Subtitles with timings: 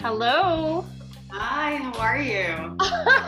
[0.00, 0.84] Hello.
[1.30, 2.76] Hi, how are you?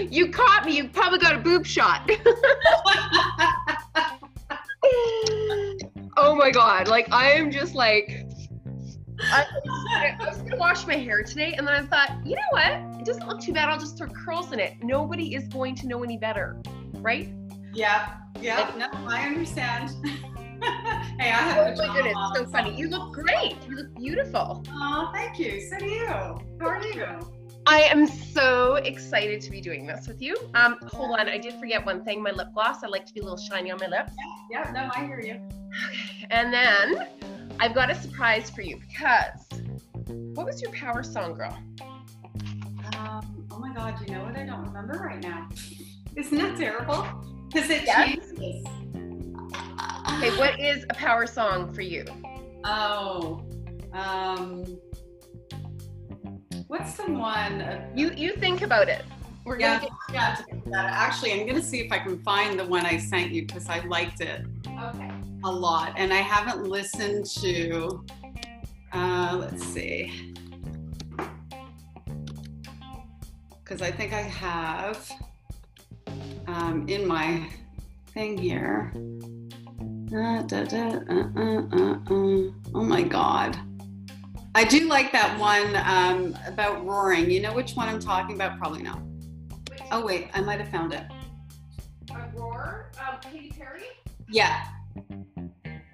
[0.00, 0.76] you caught me.
[0.76, 2.08] You probably got a boob shot.
[6.16, 6.88] oh my god.
[6.88, 8.26] Like I am just like
[9.20, 9.44] I,
[10.20, 12.72] I was gonna wash my hair today and then I thought, you know what?
[13.00, 13.68] It doesn't look too bad.
[13.68, 14.74] I'll just throw curls in it.
[14.82, 16.60] Nobody is going to know any better.
[16.94, 17.32] Right?
[17.74, 19.90] yeah, yeah, no, I understand.
[20.04, 22.74] hey, I have Oh my goodness, so funny.
[22.74, 23.56] You look great.
[23.68, 24.64] You look beautiful.
[24.68, 25.60] Oh, thank you.
[25.60, 26.06] So do you.
[26.06, 27.37] How are you?
[27.70, 30.38] I am so excited to be doing this with you.
[30.54, 32.22] Um, hold on, I did forget one thing.
[32.22, 32.82] My lip gloss.
[32.82, 34.12] I like to be a little shiny on my lips.
[34.50, 35.34] Yeah, yeah no, I hear you.
[35.90, 37.06] Okay, And then
[37.60, 39.46] I've got a surprise for you because
[40.34, 41.54] what was your power song, girl?
[42.96, 44.34] Um, oh my God, you know what?
[44.34, 45.46] I don't remember right now.
[46.16, 47.06] Isn't that terrible?
[47.52, 48.16] Because it Yes.
[48.30, 48.66] changes.
[50.14, 52.06] Okay, what is a power song for you?
[52.64, 53.44] Oh,
[53.92, 54.64] um,
[56.68, 57.60] what's the one?
[57.62, 59.04] uh, You you think about it.
[59.44, 60.34] We're Yeah, gonna yeah.
[60.34, 60.92] to that.
[60.92, 63.80] Actually, I'm gonna see if I can find the one I sent you because I
[63.86, 65.10] liked it okay.
[65.44, 68.04] a lot, and I haven't listened to.
[68.92, 70.34] Uh, let's see,
[73.64, 75.10] because I think I have
[76.46, 77.48] um, in my
[78.14, 78.92] thing here.
[80.10, 82.50] Uh, da, da, uh, uh, uh, uh.
[82.74, 83.58] Oh my god.
[84.58, 87.30] I do like that one um, about roaring.
[87.30, 88.58] You know which one I'm talking about?
[88.58, 89.00] Probably not.
[89.92, 91.04] Oh wait, I might have found it.
[92.12, 93.84] A roar, um, Katy Perry.
[94.28, 94.66] Yeah.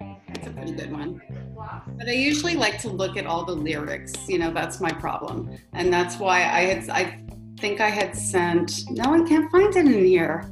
[0.01, 1.21] That's a pretty good one.
[1.95, 4.27] But I usually like to look at all the lyrics.
[4.27, 6.89] You know, that's my problem, and that's why I had.
[6.89, 7.23] I
[7.59, 8.89] think I had sent.
[8.89, 10.43] No, I can't find it in here.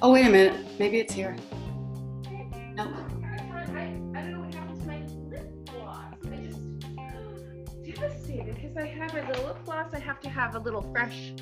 [0.00, 0.58] Oh wait a minute.
[0.78, 1.36] Maybe it's here.
[2.72, 3.09] No.
[8.74, 9.92] Because I have a little lip gloss.
[9.94, 11.32] I have to have a little fresh,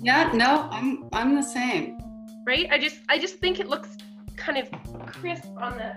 [0.00, 0.30] Yeah.
[0.34, 0.68] No.
[0.70, 1.08] I'm.
[1.12, 1.98] I'm the same.
[2.46, 2.68] right?
[2.70, 3.96] I just I just think it looks
[4.36, 4.68] kind of
[5.06, 5.94] crisp on the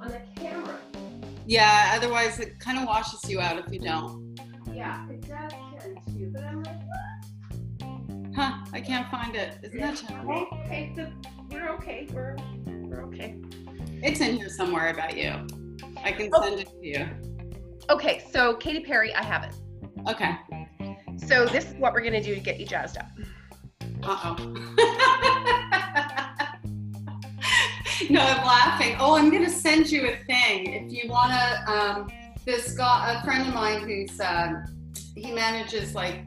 [0.00, 0.78] on the camera.
[1.46, 1.92] Yeah.
[1.96, 4.38] Otherwise, it kind of washes you out if you don't.
[4.74, 6.76] Yeah, it does tend to, but I'm like,
[8.36, 8.58] Huh?
[8.74, 9.54] I can't find it.
[9.62, 10.32] Isn't that terrible?
[10.52, 11.10] okay, okay, the,
[11.50, 12.06] we're okay.
[12.12, 13.36] We're we're okay.
[14.02, 15.32] It's in here somewhere about you.
[16.04, 16.42] I can Oh.
[16.42, 17.08] send it to you.
[17.88, 19.54] Okay, so Katy Perry, I have it.
[20.08, 20.36] Okay.
[21.26, 23.08] So this is what we're gonna do to get you jazzed up.
[24.02, 24.36] Uh oh.
[28.10, 28.96] no, I'm laughing.
[29.00, 31.64] Oh, I'm gonna send you a thing if you wanna.
[31.66, 32.08] Um,
[32.44, 34.66] this guy, a friend of mine who's uh,
[35.16, 36.24] he manages like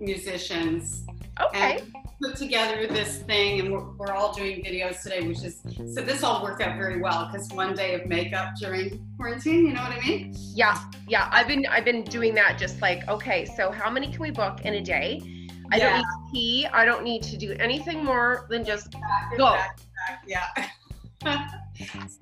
[0.00, 1.04] musicians
[1.40, 1.78] Okay.
[1.78, 5.60] and put together this thing, and we're, we're all doing videos today, which is
[5.94, 9.66] so this all worked out very well because one day of makeup during quarantine.
[9.66, 10.34] You know what I mean?
[10.54, 11.28] Yeah, yeah.
[11.30, 14.62] I've been I've been doing that just like, okay, so how many can we book
[14.64, 15.20] in a day?
[15.72, 15.88] I Yeah.
[15.90, 16.66] don't need to pee.
[16.72, 19.52] I don't need to do anything more than just Back, Go.
[19.52, 20.68] back, back, yeah.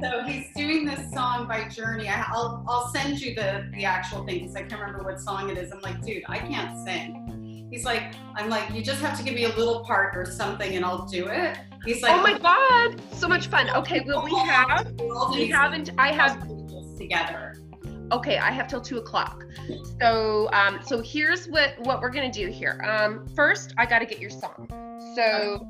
[0.00, 2.08] so he's doing this song by Journey.
[2.08, 5.48] I, I'll I'll send you the the actual thing because I can't remember what song
[5.50, 5.70] it is.
[5.72, 7.35] I'm like, dude, I can't sing.
[7.70, 10.76] He's like, I'm like, you just have to give me a little part or something,
[10.76, 11.58] and I'll do it.
[11.84, 13.68] He's like, Oh my god, so much fun.
[13.70, 14.92] Okay, well we have
[15.32, 16.40] we haven't I have
[16.98, 17.54] together.
[18.12, 19.44] okay, I have till two o'clock.
[20.00, 22.80] So um so here's what what we're gonna do here.
[22.86, 24.68] Um first I gotta get your song.
[25.14, 25.66] So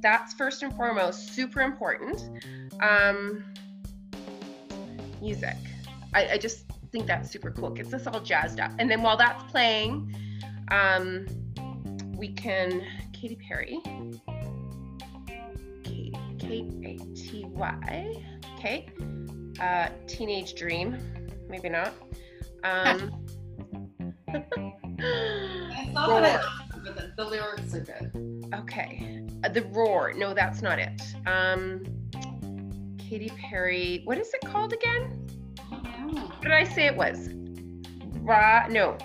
[0.00, 2.30] that's first and foremost super important.
[2.80, 3.44] Um
[5.20, 5.56] music.
[6.14, 7.70] I, I just think that's super cool.
[7.70, 8.70] Gets us all jazzed up.
[8.78, 10.14] And then while that's playing,
[10.70, 11.26] um
[12.16, 13.78] we can Katy Perry.
[15.84, 18.24] K K A T Y.
[18.56, 18.88] Okay.
[19.60, 20.98] Uh Teenage Dream.
[21.48, 21.92] Maybe not.
[22.64, 23.24] Um
[25.00, 26.44] I thought that
[26.84, 28.44] but the, the lyrics are good.
[28.54, 29.22] Okay.
[29.44, 30.12] Uh, the Roar.
[30.12, 31.00] No, that's not it.
[31.26, 31.84] Um
[32.98, 34.02] Katy Perry.
[34.04, 35.26] What is it called again?
[35.70, 36.20] I don't know.
[36.20, 37.30] What did I say it was?
[38.20, 38.98] Ra no.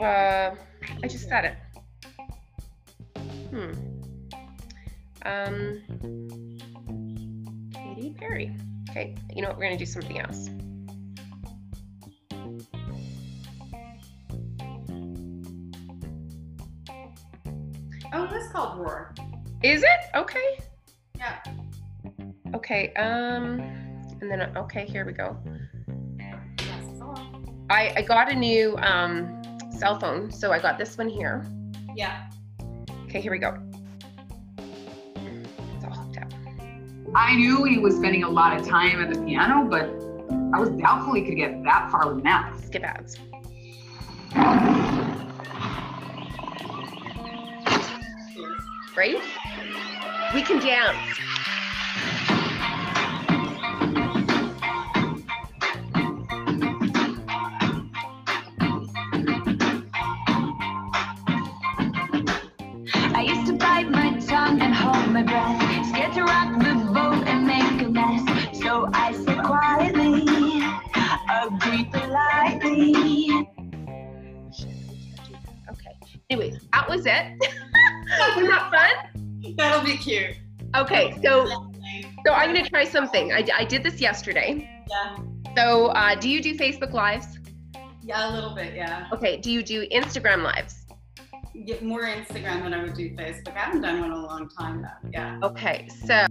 [0.00, 0.54] Uh
[1.02, 1.56] I just said it.
[3.50, 3.72] Hmm.
[5.26, 5.82] Um
[7.72, 8.56] Katy Perry.
[8.90, 9.58] Okay, you know what?
[9.58, 10.48] We're gonna do something else.
[18.12, 19.14] Oh, it was called Roar.
[19.62, 20.16] Is it?
[20.16, 20.58] Okay.
[21.16, 21.38] Yeah.
[22.54, 22.92] Okay.
[22.94, 23.60] Um,
[24.20, 25.36] and then okay, here we go.
[26.18, 27.66] Yes, it's on.
[27.68, 29.37] I I got a new um
[29.78, 31.46] cell phone, so I got this one here.
[31.94, 32.28] Yeah.
[33.04, 33.56] Okay, here we go.
[34.56, 36.32] It's all hooked up.
[37.14, 39.84] I knew he was spending a lot of time at the piano, but
[40.52, 42.64] I was doubtful he could get that far with math.
[42.66, 43.18] Skip ads.
[48.96, 49.22] Right?
[50.34, 51.18] We can dance.
[80.90, 81.46] Okay, so
[82.24, 83.30] so I'm gonna try something.
[83.30, 84.70] I, I did this yesterday.
[84.88, 85.18] Yeah.
[85.54, 87.38] So uh, do you do Facebook Lives?
[88.02, 88.74] Yeah, a little bit.
[88.74, 89.06] Yeah.
[89.12, 89.36] Okay.
[89.36, 90.86] Do you do Instagram Lives?
[91.66, 93.54] Get more Instagram than I would do Facebook.
[93.54, 95.10] I haven't done one in a long time though.
[95.12, 95.38] Yeah.
[95.42, 96.26] Okay, so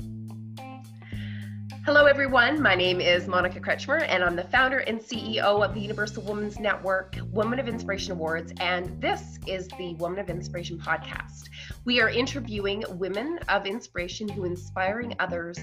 [1.88, 2.62] hello everyone.
[2.62, 6.60] My name is Monica Kretschmer, and I'm the founder and CEO of the Universal Women's
[6.60, 11.48] Network Women of Inspiration Awards, and this is the Women of Inspiration podcast.
[11.86, 15.57] We are interviewing women of inspiration who are inspiring others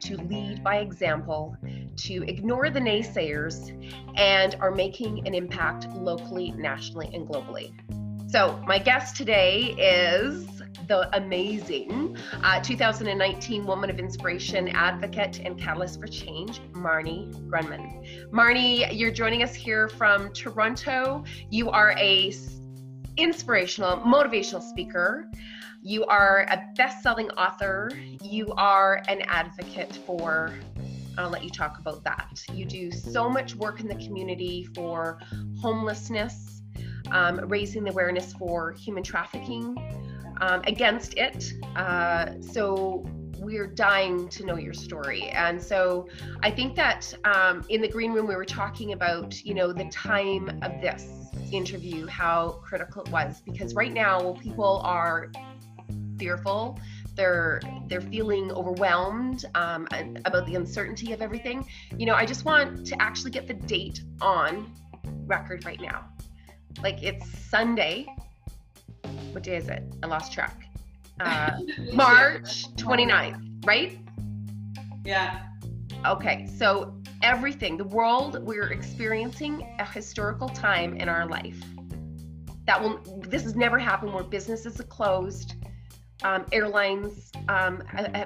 [0.00, 1.56] to lead by example,
[1.98, 3.70] to ignore the naysayers,
[4.16, 7.72] and are making an impact locally, nationally, and globally.
[8.28, 10.57] So, my guest today is
[10.88, 18.30] the amazing uh, 2019 Woman of Inspiration Advocate and Catalyst for Change, Marnie Grunman.
[18.32, 21.24] Marnie, you're joining us here from Toronto.
[21.50, 22.32] You are a
[23.18, 25.30] inspirational, motivational speaker.
[25.82, 27.90] You are a best-selling author.
[28.22, 30.54] You are an advocate for
[31.18, 32.44] I'll let you talk about that.
[32.52, 35.18] You do so much work in the community for
[35.60, 36.62] homelessness,
[37.10, 39.76] um, raising the awareness for human trafficking,
[40.40, 41.52] um, against it.
[41.76, 43.04] Uh, so
[43.38, 45.28] we're dying to know your story.
[45.30, 46.08] And so
[46.42, 49.88] I think that um, in the green room, we were talking about, you know, the
[49.90, 51.06] time of this
[51.52, 55.30] interview, how critical it was, because right now people are
[56.18, 56.78] fearful.
[57.14, 59.88] They're they're feeling overwhelmed um,
[60.24, 61.66] about the uncertainty of everything.
[61.96, 64.72] You know, I just want to actually get the date on
[65.26, 66.08] record right now.
[66.82, 68.06] Like it's Sunday.
[69.32, 69.82] What day is it?
[70.02, 70.64] I lost track.
[71.20, 71.58] Uh,
[71.92, 73.98] March 29th, right?
[75.04, 75.40] Yeah.
[76.06, 81.60] Okay, so everything, the world, we're experiencing a historical time in our life.
[82.66, 85.54] That will, this has never happened where businesses are closed,
[86.22, 87.82] um, airlines, um,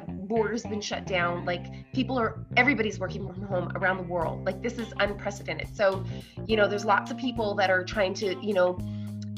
[0.09, 1.45] borders been shut down.
[1.45, 4.45] Like people are, everybody's working from home around the world.
[4.45, 5.75] Like this is unprecedented.
[5.75, 6.05] So,
[6.47, 8.79] you know, there's lots of people that are trying to, you know,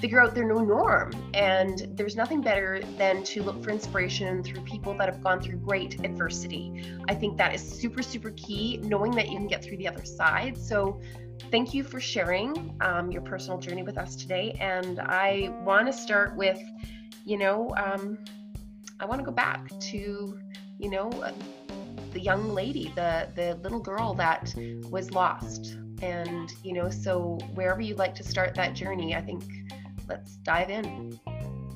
[0.04, 1.10] figure out their new norm.
[1.32, 5.56] And there's nothing better than to look for inspiration through people that have gone through
[5.60, 6.84] great adversity.
[7.08, 10.04] I think that is super, super key, knowing that you can get through the other
[10.04, 10.58] side.
[10.58, 11.00] So,
[11.50, 14.54] thank you for sharing um, your personal journey with us today.
[14.60, 16.60] And I want to start with,
[17.24, 18.18] you know, um,
[19.00, 20.38] I want to go back to,
[20.78, 21.32] you know, uh,
[22.12, 24.54] the young lady, the the little girl that
[24.90, 25.78] was lost.
[26.02, 29.44] And you know, so wherever you'd like to start that journey, I think
[30.08, 31.18] let's dive in.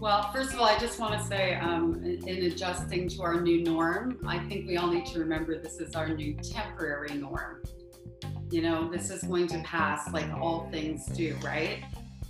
[0.00, 3.40] Well, first of all, I just want to say, um, in, in adjusting to our
[3.40, 7.62] new norm, I think we all need to remember this is our new temporary norm.
[8.50, 11.82] You know, this is going to pass, like all things do, right?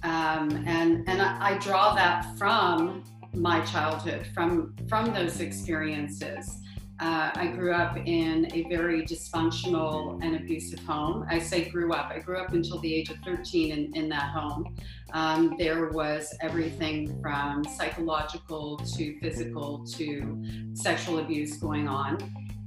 [0.02, 6.60] Um, and and I, I draw that from my childhood, from from those experiences.
[7.00, 11.26] Uh, I grew up in a very dysfunctional and abusive home.
[11.30, 12.10] I say grew up.
[12.10, 14.74] I grew up until the age of 13 in, in that home.
[15.12, 22.18] Um, there was everything from psychological to physical to sexual abuse going on.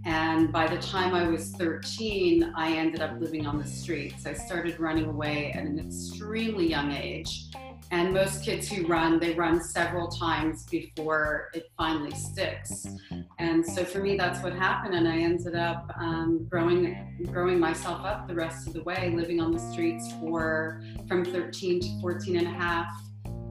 [0.03, 4.25] And by the time I was 13, I ended up living on the streets.
[4.25, 7.51] I started running away at an extremely young age.
[7.91, 12.87] And most kids who run, they run several times before it finally sticks.
[13.37, 14.95] And so for me, that's what happened.
[14.95, 19.41] And I ended up um, growing, growing myself up the rest of the way, living
[19.41, 22.87] on the streets for from 13 to 14 and a half.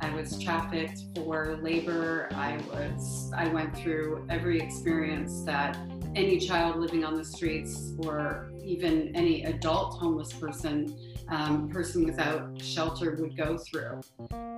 [0.01, 2.31] I was trafficked for labor.
[2.33, 5.77] I was, I went through every experience that
[6.17, 10.97] any child living on the streets or even any adult homeless person
[11.31, 14.01] um, person without shelter would go through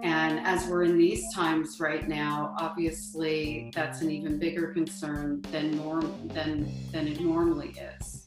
[0.02, 5.76] And as we're in these times right now, obviously that's an even bigger concern than
[5.76, 8.26] norm than than it normally is.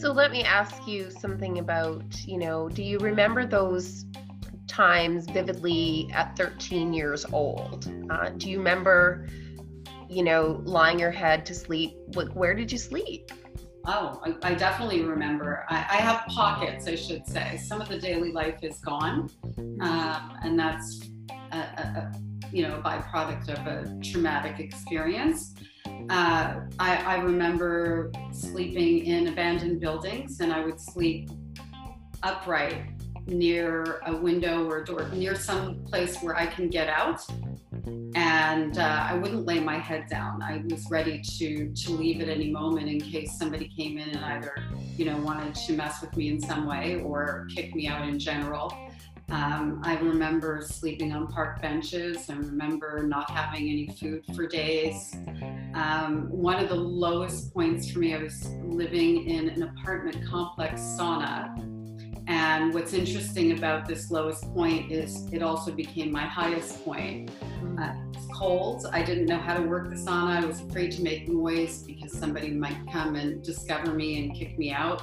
[0.00, 4.04] So let me ask you something about, you know, do you remember those
[4.66, 7.90] times vividly at 13 years old?
[8.10, 9.26] Uh, do you remember,
[10.10, 11.94] you know, lying your head to sleep?
[12.14, 13.30] Like, where did you sleep?
[13.86, 15.66] Oh, I, I definitely remember.
[15.68, 17.58] I, I, have pockets, I should say.
[17.58, 19.30] Some of the daily life is gone,
[19.80, 21.02] um, and that's
[21.52, 22.12] a, a, a,
[22.50, 25.54] you know byproduct of a traumatic experience.
[26.08, 31.28] Uh, I, I remember sleeping in abandoned buildings, and I would sleep
[32.22, 32.86] upright
[33.26, 37.22] near a window or a door, near some place where I can get out
[38.24, 40.42] and uh, I wouldn't lay my head down.
[40.42, 44.24] I was ready to to leave at any moment in case somebody came in and
[44.24, 44.54] either
[44.96, 48.18] you know wanted to mess with me in some way or kick me out in
[48.18, 48.74] general.
[49.30, 52.30] Um, I remember sleeping on park benches.
[52.30, 55.14] I remember not having any food for days.
[55.74, 60.80] Um, one of the lowest points for me, I was living in an apartment complex
[60.80, 61.74] sauna
[62.26, 67.30] and what's interesting about this lowest point is it also became my highest point.
[68.14, 68.86] It's cold.
[68.92, 70.42] I didn't know how to work the sauna.
[70.42, 74.58] I was afraid to make noise because somebody might come and discover me and kick
[74.58, 75.02] me out.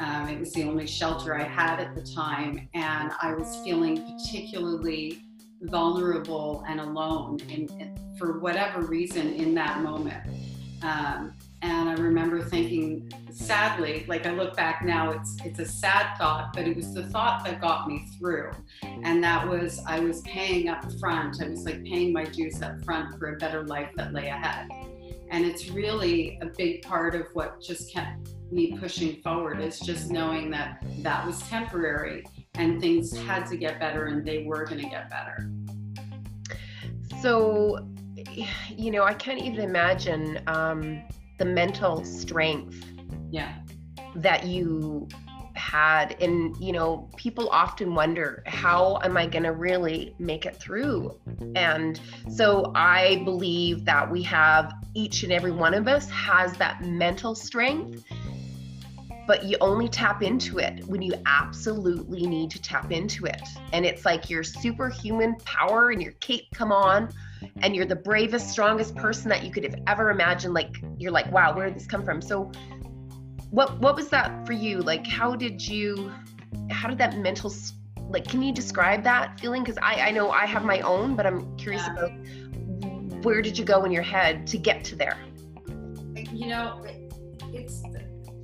[0.00, 4.02] Um, it was the only shelter I had at the time, and I was feeling
[4.02, 5.22] particularly
[5.62, 10.22] vulnerable and alone in, in, for whatever reason in that moment.
[10.82, 11.32] Um,
[11.64, 16.52] and I remember thinking, sadly, like I look back now, it's it's a sad thought,
[16.52, 18.50] but it was the thought that got me through.
[18.82, 21.42] And that was I was paying up front.
[21.42, 24.68] I was like paying my dues up front for a better life that lay ahead.
[25.30, 30.10] And it's really a big part of what just kept me pushing forward is just
[30.10, 34.82] knowing that that was temporary and things had to get better and they were going
[34.82, 35.50] to get better.
[37.22, 37.88] So,
[38.68, 41.02] you know, I can't even imagine um,
[41.38, 42.84] the mental strength
[43.30, 43.54] yeah.
[44.16, 45.08] that you
[45.54, 46.20] had.
[46.20, 51.18] And you know people often wonder how am i going to really make it through?
[51.54, 56.84] And so i believe that we have each and every one of us has that
[56.84, 58.04] mental strength
[59.26, 63.40] but you only tap into it when you absolutely need to tap into it.
[63.72, 67.12] And it's like your superhuman power and your cape come on
[67.62, 70.54] and you're the bravest, strongest person that you could have ever imagined.
[70.54, 72.20] Like you're like, wow, where did this come from?
[72.20, 72.50] So
[73.50, 74.80] what what was that for you?
[74.80, 76.12] Like how did you
[76.70, 77.52] how did that mental
[78.08, 79.62] like can you describe that feeling?
[79.62, 81.92] Because I, I know I have my own, but I'm curious yeah.
[81.92, 85.18] about where did you go in your head to get to there?
[86.32, 86.84] You know,
[87.52, 87.82] it's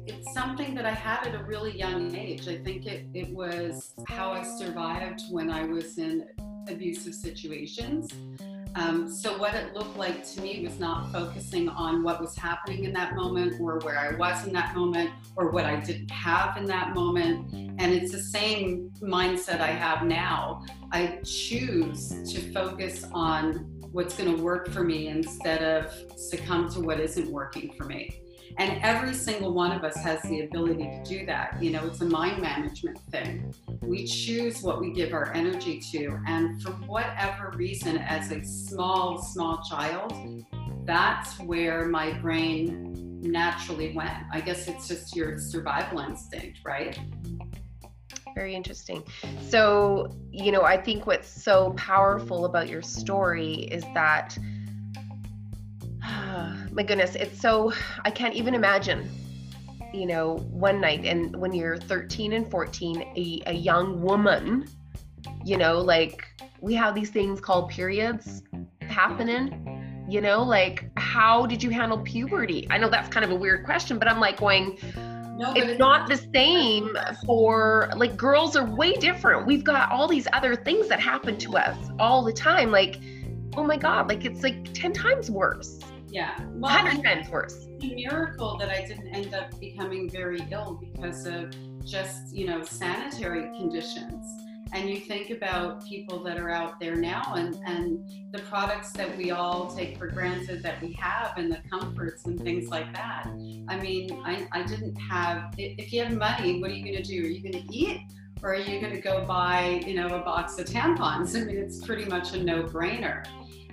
[0.07, 2.49] it's something that I had at a really young age.
[2.49, 6.27] I think it, it was how I survived when I was in
[6.69, 8.11] abusive situations.
[8.75, 12.85] Um, so what it looked like to me was not focusing on what was happening
[12.85, 16.57] in that moment or where I was in that moment or what I didn't have
[16.57, 17.53] in that moment.
[17.53, 20.65] And it's the same mindset I have now.
[20.93, 26.81] I choose to focus on what's going to work for me instead of succumb to
[26.81, 28.20] what isn't working for me.
[28.59, 31.63] And every single one of us has the ability to do that.
[31.63, 33.55] You know, it's a mind management thing.
[33.83, 36.19] We choose what we give our energy to.
[36.27, 40.13] And for whatever reason, as a small, small child,
[40.85, 44.25] that's where my brain naturally went.
[44.33, 46.99] I guess it's just your survival instinct, right?
[48.35, 49.05] Very interesting.
[49.49, 54.37] So, you know, I think what's so powerful about your story is that
[56.73, 57.73] my goodness, it's so,
[58.05, 59.11] I can't even imagine,
[59.93, 64.69] you know, one night and when you're 13 and 14, a, a young woman,
[65.45, 66.25] you know, like
[66.61, 68.43] we have these things called periods
[68.83, 72.67] happening, you know, like how did you handle puberty?
[72.71, 74.79] I know that's kind of a weird question, but I'm like going,
[75.39, 79.47] no, it's, it's not the same for like girls are way different.
[79.47, 82.71] We've got all these other things that happen to us all the time.
[82.71, 83.01] Like,
[83.57, 85.81] oh my God, like it's like 10 times worse.
[86.11, 86.37] Yeah.
[86.55, 87.67] Well, 100 times worse.
[87.83, 92.63] A miracle that I didn't end up becoming very ill because of just, you know,
[92.63, 94.27] sanitary conditions.
[94.73, 99.17] And you think about people that are out there now and, and the products that
[99.17, 103.27] we all take for granted that we have and the comforts and things like that.
[103.69, 107.03] I mean, I, I didn't have, if you have money, what are you going to
[107.03, 107.21] do?
[107.23, 108.01] Are you going to eat?
[108.43, 111.37] Or are you going to go buy, you know, a box of tampons?
[111.37, 113.27] I mean, it's pretty much a no-brainer.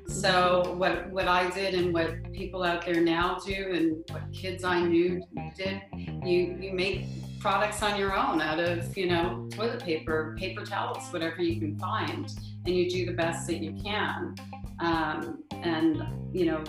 [0.08, 4.64] So what what I did and what people out there now do and what kids
[4.64, 5.22] I knew
[5.56, 5.82] did,
[6.24, 7.06] you you make
[7.40, 11.78] products on your own out of you know toilet paper paper towels whatever you can
[11.78, 12.34] find
[12.66, 14.36] and you do the best that you can.
[14.80, 16.64] Um, and you know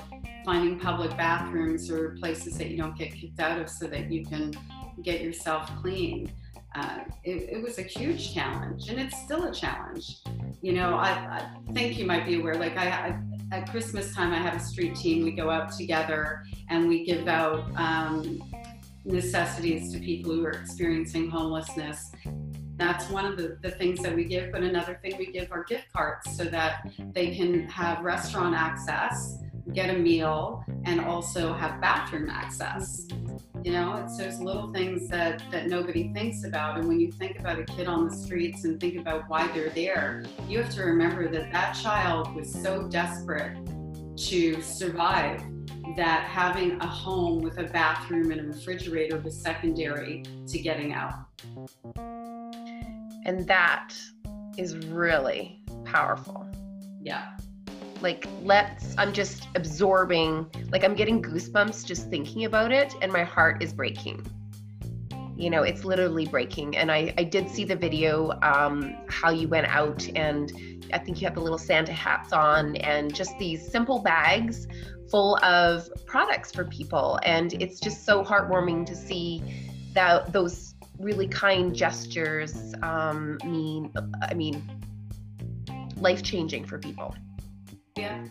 [0.44, 4.24] finding public bathrooms or places that you don't get kicked out of so that you
[4.24, 4.52] can
[5.02, 6.32] get yourself clean
[6.74, 10.18] uh, it, it, was a huge challenge and it's still a challenge.
[10.62, 14.32] You know i, I think you might be aware like I, I, at christmas time
[14.32, 15.24] i have a street team.
[15.24, 18.42] We go out together and we give out um,
[19.04, 22.12] necessities to people who are experiencing homelessness.
[22.76, 25.64] That's one of the, the things that we give but another thing we give are
[25.64, 29.38] gift cards so that they can have restaurant access
[29.72, 33.06] get a meal and also have bathroom access
[33.68, 36.78] you know it's those little things that that nobody thinks about.
[36.78, 39.68] And when you think about a kid on the streets and think about why they're
[39.68, 43.58] there you have to remember that that child was so desperate
[44.16, 45.42] to survive
[45.96, 51.26] that having a home with a bathroom and a refrigerator was secondary to getting out.
[53.26, 53.92] And that
[54.56, 56.48] is really powerful.
[57.02, 57.36] Yeah
[58.00, 63.24] like let's i'm just absorbing like i'm getting goosebumps just thinking about it and my
[63.24, 64.24] heart is breaking.
[65.36, 69.46] You know it's literally breaking and i i did see the video um how you
[69.46, 70.52] went out and
[70.92, 74.66] i think you have the little santa hats on and just these simple bags
[75.08, 79.40] full of products for people and it's just so heartwarming to see
[79.94, 84.60] that those really kind gestures um mean i mean
[86.00, 87.14] life changing for people
[87.98, 88.26] yeah.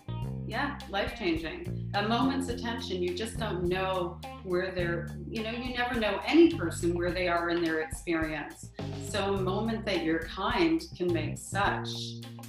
[0.48, 1.92] Yeah, life changing.
[1.96, 6.54] A moment's attention, you just don't know where they're, you know, you never know any
[6.54, 8.70] person where they are in their experience.
[9.10, 11.90] So a moment that you're kind can make such,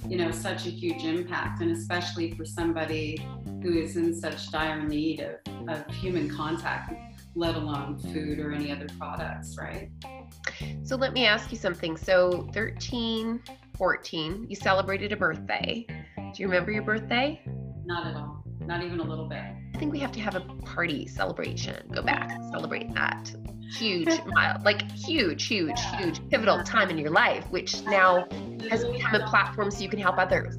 [0.07, 1.61] you know, such a huge impact.
[1.61, 3.21] And especially for somebody
[3.61, 5.35] who is in such dire need of,
[5.67, 6.93] of human contact,
[7.35, 9.89] let alone food or any other products, right?
[10.83, 11.97] So let me ask you something.
[11.97, 13.41] So 13,
[13.77, 15.85] 14, you celebrated a birthday.
[16.33, 17.41] Do you remember your birthday?
[17.85, 18.43] Not at all.
[18.61, 19.41] Not even a little bit.
[19.73, 21.89] I think we have to have a party celebration.
[21.91, 23.33] Go back, celebrate that.
[23.75, 24.09] Huge,
[24.63, 25.97] like huge, huge, yeah.
[25.97, 28.27] huge, pivotal time in your life, which now
[28.69, 30.55] has become a platform so you can help others.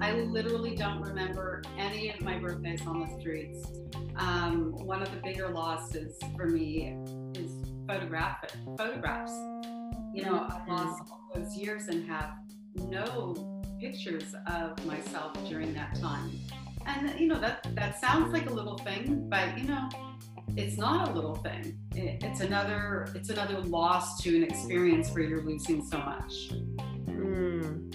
[0.00, 3.66] I literally don't remember any of my birthdays on the streets.
[4.16, 6.96] Um, one of the bigger losses for me
[7.34, 7.50] is
[7.86, 9.32] photographic photographs.
[10.14, 10.70] You know, I mm-hmm.
[10.70, 12.30] lost all those years and have
[12.74, 16.30] no pictures of myself during that time.
[16.86, 19.88] And you know that that sounds like a little thing, but you know,
[20.56, 21.78] it's not a little thing.
[21.94, 26.50] It, it's another it's another loss to an experience where you're losing so much.
[27.08, 27.92] Mm.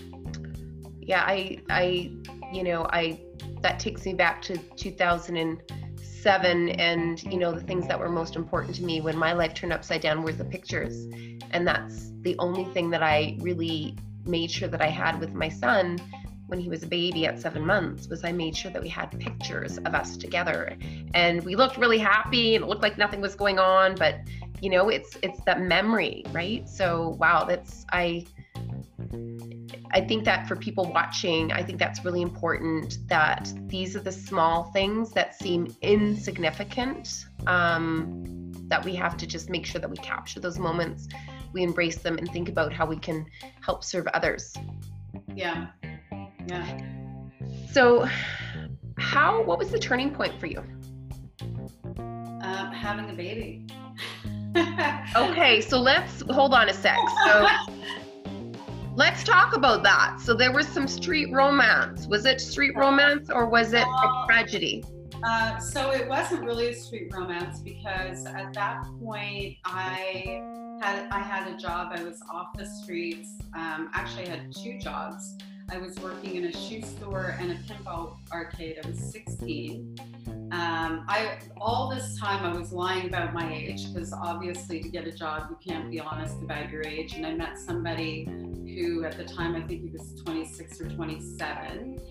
[1.02, 2.12] Yeah, I I
[2.52, 3.22] you know I
[3.62, 8.76] that takes me back to 2007 and you know the things that were most important
[8.76, 11.08] to me when my life turned upside down were the pictures
[11.52, 13.96] and that's the only thing that i really
[14.30, 16.00] made sure that I had with my son
[16.48, 19.08] when he was a baby at seven months was I made sure that we had
[19.20, 20.76] pictures of us together.
[21.14, 24.16] And we looked really happy and it looked like nothing was going on, but
[24.62, 26.68] you know, it's it's that memory, right?
[26.68, 28.26] So wow, that's I
[29.92, 34.12] I think that for people watching, I think that's really important that these are the
[34.12, 39.98] small things that seem insignificant um, that we have to just make sure that we
[39.98, 41.08] capture those moments
[41.54, 43.26] we embrace them and think about how we can
[43.62, 44.56] help serve others.
[45.36, 45.68] Yeah.
[46.48, 46.82] Yeah.
[47.72, 48.08] So,
[48.98, 50.64] how, what was the turning point for you?
[51.98, 53.66] Um, having a baby.
[55.16, 56.98] okay, so let's hold on a sec.
[57.26, 57.48] So,
[58.96, 60.20] let's talk about that.
[60.20, 62.08] So, there was some street romance.
[62.08, 64.84] Was it street romance or was it a tragedy?
[65.24, 70.42] Uh, so it wasn't really a street romance because at that point I
[70.80, 71.92] had I had a job.
[71.94, 73.30] I was off the streets.
[73.54, 75.38] Um, actually, I had two jobs.
[75.72, 78.80] I was working in a shoe store and a pinball arcade.
[78.84, 79.98] I was 16.
[80.52, 85.06] Um, I all this time I was lying about my age because obviously to get
[85.06, 87.14] a job you can't be honest about your age.
[87.14, 92.02] And I met somebody who at the time I think he was 26 or 27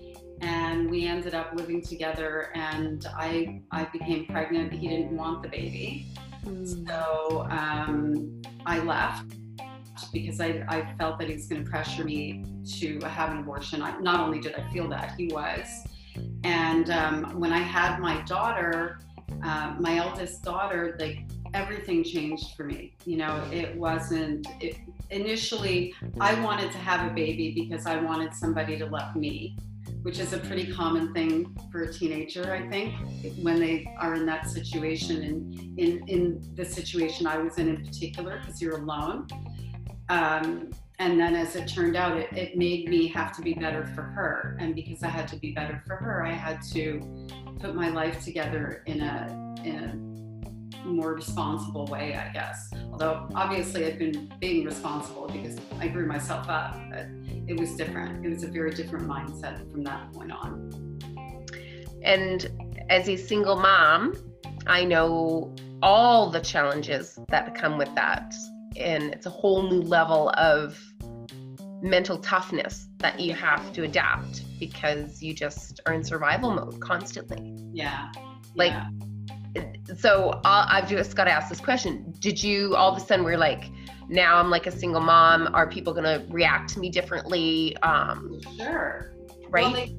[0.40, 4.72] and we ended up living together and I I became pregnant.
[4.72, 6.06] He didn't want the baby.
[6.44, 9.34] So um, I left
[10.12, 12.44] because I, I felt that he was going to pressure me
[12.78, 13.82] to have an abortion.
[13.82, 15.66] I, not only did I feel that, he was.
[16.44, 19.00] And um, when I had my daughter,
[19.42, 21.20] uh, my eldest daughter, like
[21.54, 22.94] everything changed for me.
[23.04, 24.76] You know, it wasn't, it,
[25.10, 29.56] initially, I wanted to have a baby because I wanted somebody to love me.
[30.02, 32.94] Which is a pretty common thing for a teenager, I think,
[33.42, 35.22] when they are in that situation.
[35.22, 39.26] And in, in the situation I was in in particular, because you're alone.
[40.08, 43.86] Um, and then as it turned out, it, it made me have to be better
[43.94, 44.56] for her.
[44.58, 47.00] And because I had to be better for her, I had to
[47.60, 50.17] put my life together in a, in a
[50.88, 52.70] more responsible way, I guess.
[52.92, 57.06] Although obviously I've been being responsible because I grew myself up, but
[57.46, 58.24] it was different.
[58.24, 60.98] It was a very different mindset from that point on.
[62.02, 62.50] And
[62.90, 64.14] as a single mom,
[64.66, 68.34] I know all the challenges that come with that.
[68.76, 70.78] And it's a whole new level of
[71.80, 77.54] mental toughness that you have to adapt because you just are in survival mode constantly.
[77.72, 78.10] Yeah.
[78.54, 78.88] Like, yeah.
[79.98, 82.14] So i I've just got to ask this question.
[82.18, 83.70] Did you all of a sudden we're like,
[84.08, 85.48] now I'm like a single mom.
[85.54, 87.76] Are people going to react to me differently?
[87.78, 89.12] Um, sure.
[89.50, 89.64] Right.
[89.64, 89.96] Well, they,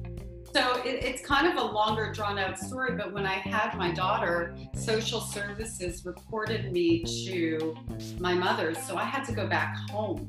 [0.52, 3.92] so it, it's kind of a longer drawn out story, but when I had my
[3.92, 7.76] daughter, social services reported me to
[8.18, 8.74] my mother.
[8.74, 10.28] So I had to go back home.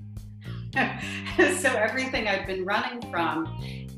[0.75, 3.47] so everything I'd been running from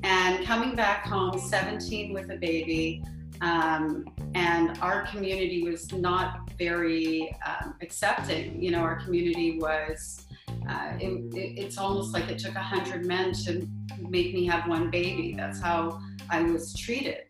[0.04, 3.04] and coming back home, 17 with a baby,
[3.44, 8.64] um, and our community was not very um, accepting.
[8.64, 10.26] You know, our community was,
[10.70, 13.68] uh, it, it, it's almost like it took a hundred men to
[14.00, 15.36] make me have one baby.
[15.36, 17.26] That's how I was treated.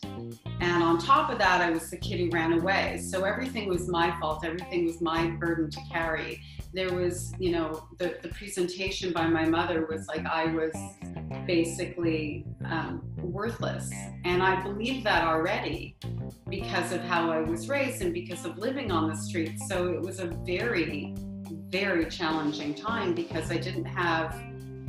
[0.62, 3.00] And on top of that, I was the kid who ran away.
[3.00, 4.46] So everything was my fault.
[4.46, 6.42] Everything was my burden to carry.
[6.74, 10.74] There was, you know, the, the presentation by my mother was like I was
[11.46, 13.92] basically um, worthless.
[14.26, 15.96] And I believed that already
[16.50, 19.68] because of how I was raised and because of living on the streets.
[19.68, 21.14] So it was a very,
[21.70, 24.42] very challenging time because I didn't have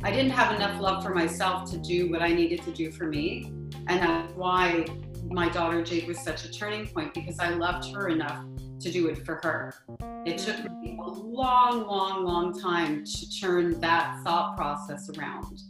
[0.03, 3.05] I didn't have enough love for myself to do what I needed to do for
[3.05, 3.51] me.
[3.87, 4.85] And that's why
[5.23, 8.45] my daughter Jade was such a turning point because I loved her enough
[8.81, 9.73] to do it for her.
[10.25, 15.63] It took me a long, long, long time to turn that thought process around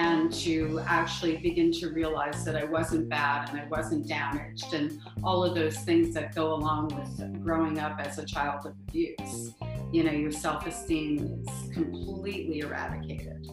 [0.00, 4.98] and to actually begin to realize that I wasn't bad and I wasn't damaged and
[5.22, 9.52] all of those things that go along with growing up as a child of abuse.
[9.92, 13.46] You know, your self esteem is completely eradicated.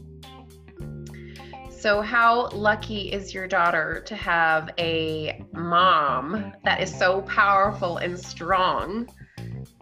[1.70, 8.18] So, how lucky is your daughter to have a mom that is so powerful and
[8.18, 9.10] strong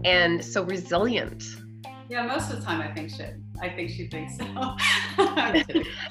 [0.04, 1.44] and so resilient?
[2.10, 3.24] Yeah, most of the time I think she,
[3.62, 4.46] I think she thinks so.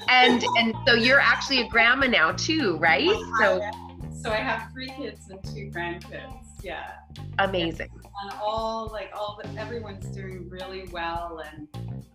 [0.09, 3.09] and and so you're actually a grandma now too, right?
[3.39, 3.61] So
[4.21, 6.45] so I have three kids and two grandkids.
[6.63, 6.93] Yeah.
[7.39, 7.89] Amazing.
[8.23, 11.67] And all like all the everyone's doing really well and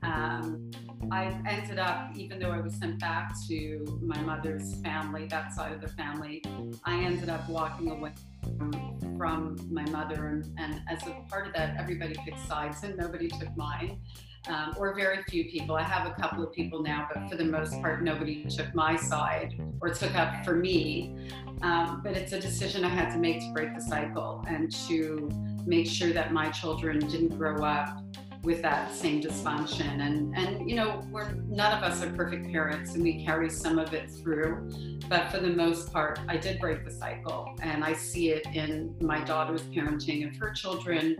[0.03, 0.71] um,
[1.11, 5.73] I ended up, even though I was sent back to my mother's family, that side
[5.73, 6.43] of the family,
[6.85, 8.13] I ended up walking away
[8.57, 10.29] from, from my mother.
[10.29, 14.01] And, and, as a part of that, everybody picked sides and nobody took mine.
[14.49, 15.77] Um, or very few people.
[15.77, 18.97] I have a couple of people now, but for the most part, nobody took my
[18.97, 21.15] side or took up for me.
[21.61, 25.29] Um, but it's a decision I had to make to break the cycle and to
[25.67, 28.03] make sure that my children didn't grow up
[28.43, 32.95] with that same dysfunction and and you know we're none of us are perfect parents
[32.95, 34.71] and we carry some of it through
[35.09, 38.95] but for the most part i did break the cycle and i see it in
[39.01, 41.17] my daughter's parenting of her children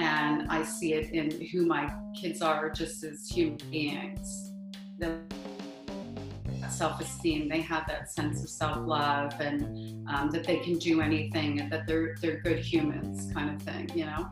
[0.00, 4.52] and i see it in who my kids are just as human beings.
[4.98, 5.18] The
[6.68, 11.70] self-esteem they have that sense of self-love and um, that they can do anything and
[11.72, 14.28] that they're they're good humans kind of thing you know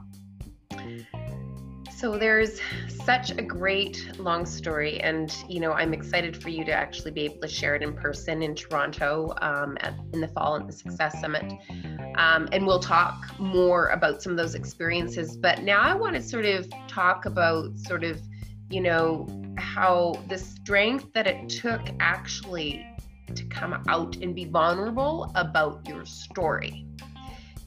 [1.99, 2.61] so there's
[3.05, 7.23] such a great long story, and you know I'm excited for you to actually be
[7.23, 10.73] able to share it in person in Toronto um, at, in the fall at the
[10.73, 11.53] Success Summit,
[12.17, 15.37] um, and we'll talk more about some of those experiences.
[15.37, 18.23] But now I want to sort of talk about sort of
[18.71, 22.87] you know how the strength that it took actually
[23.35, 26.87] to come out and be vulnerable about your story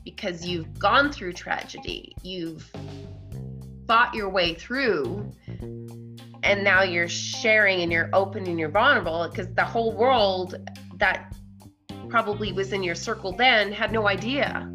[0.06, 2.72] because you've gone through tragedy you've
[3.92, 5.30] thought your way through
[6.44, 10.56] and now you're sharing and you're open and you're vulnerable because the whole world
[10.96, 11.36] that
[12.08, 14.72] probably was in your circle then had no idea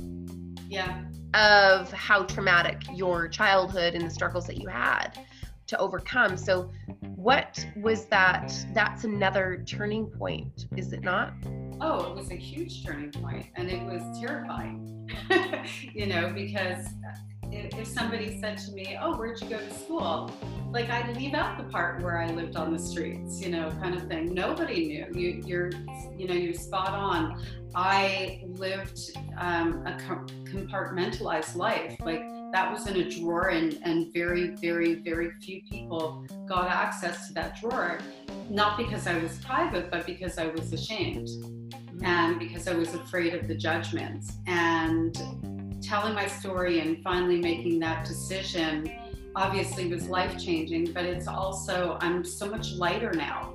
[0.68, 1.02] yeah.
[1.32, 5.18] of how traumatic your childhood and the struggles that you had
[5.66, 6.36] to overcome.
[6.36, 6.70] So
[7.14, 11.32] what was that that's another turning point is it not?
[11.80, 15.10] Oh it was a huge turning point and it was terrifying
[15.94, 16.86] you know because
[17.52, 20.30] if, if somebody said to me, "Oh, where'd you go to school?"
[20.70, 23.94] Like I'd leave out the part where I lived on the streets, you know, kind
[23.94, 24.34] of thing.
[24.34, 25.06] Nobody knew.
[25.12, 25.70] You, you're,
[26.16, 27.42] you know, you're spot on.
[27.74, 29.92] I lived um, a
[30.44, 36.26] compartmentalized life, like that was in a drawer, and and very, very, very few people
[36.46, 37.98] got access to that drawer.
[38.50, 41.28] Not because I was private, but because I was ashamed
[42.02, 44.32] and because I was afraid of the judgments.
[44.46, 45.16] And
[45.86, 48.90] telling my story and finally making that decision
[49.36, 53.54] obviously was life changing, but it's also, I'm so much lighter now.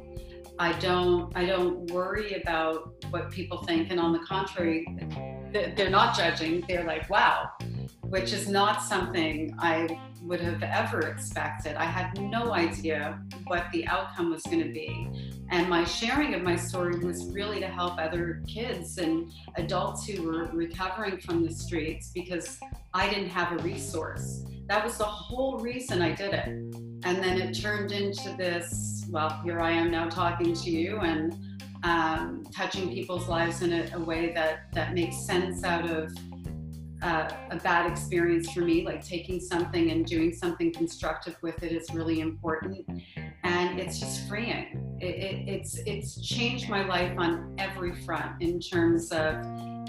[0.57, 3.89] I don't, I don't worry about what people think.
[3.89, 4.85] And on the contrary,
[5.51, 6.63] they're not judging.
[6.67, 7.49] They're like, wow,
[8.11, 11.75] which is not something I would have ever expected.
[11.77, 15.07] I had no idea what the outcome was going to be.
[15.49, 20.23] And my sharing of my story was really to help other kids and adults who
[20.23, 22.59] were recovering from the streets because
[22.93, 24.43] I didn't have a resource.
[24.67, 26.47] That was the whole reason I did it.
[26.47, 31.35] And then it turned into this well, here I am now talking to you and
[31.83, 36.13] um, touching people's lives in a, a way that, that makes sense out of
[37.01, 38.85] uh, a bad experience for me.
[38.85, 42.87] Like taking something and doing something constructive with it is really important,
[43.43, 44.97] and it's just freeing.
[44.99, 49.35] It, it, it's it's changed my life on every front in terms of.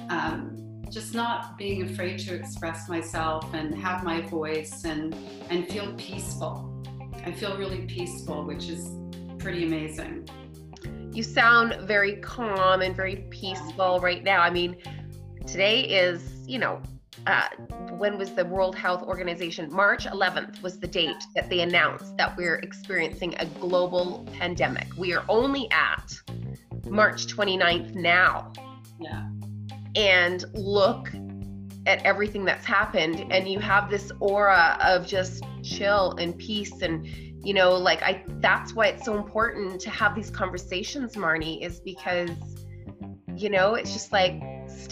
[0.08, 0.58] Um,
[0.90, 5.16] just not being afraid to express myself and have my voice and
[5.48, 6.68] and feel peaceful.
[7.24, 8.90] I feel really peaceful, which is
[9.38, 10.28] pretty amazing.
[11.12, 14.40] You sound very calm and very peaceful right now.
[14.40, 14.76] I mean,
[15.46, 16.82] today is, you know,
[17.26, 17.48] uh,
[17.98, 19.72] when was the World Health Organization?
[19.72, 24.88] March 11th was the date that they announced that we're experiencing a global pandemic.
[24.96, 26.12] We are only at
[26.86, 28.52] March 29th now.
[29.00, 29.28] Yeah.
[29.94, 31.10] And look
[31.86, 37.06] at everything that's happened, and you have this aura of just chill and peace and
[37.44, 41.80] you know like i that's why it's so important to have these conversations marnie is
[41.80, 42.30] because
[43.36, 44.40] you know it's just like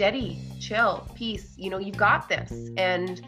[0.00, 1.52] steady, chill, peace.
[1.58, 2.70] You know, you've got this.
[2.78, 3.20] And,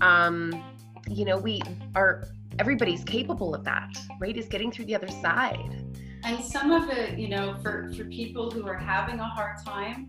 [0.00, 0.62] um,
[1.08, 1.60] you know, we
[1.96, 2.28] are,
[2.60, 3.90] everybody's capable of that,
[4.20, 4.36] right?
[4.36, 5.84] Is getting through the other side.
[6.22, 10.08] And some of it, you know, for, for people who are having a hard time,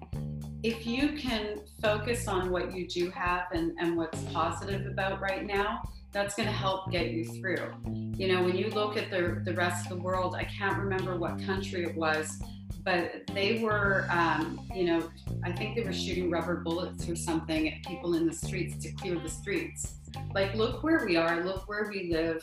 [0.61, 5.43] if you can focus on what you do have and, and what's positive about right
[5.43, 5.81] now,
[6.11, 7.73] that's going to help get you through.
[8.15, 11.17] You know, when you look at the, the rest of the world, I can't remember
[11.17, 12.39] what country it was,
[12.83, 15.09] but they were, um, you know,
[15.43, 18.91] I think they were shooting rubber bullets or something at people in the streets to
[18.93, 19.95] clear the streets.
[20.33, 22.41] Like, look where we are, look where we live,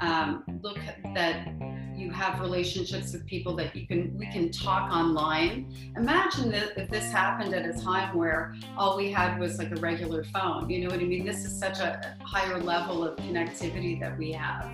[0.00, 0.78] um, look
[1.14, 1.48] that
[1.96, 5.74] you have relationships with people that you can we can talk online.
[5.96, 9.80] Imagine that if this happened at a time where all we had was like a
[9.80, 11.24] regular phone you know what i mean?
[11.24, 14.70] This is such a higher level of connectivity that we have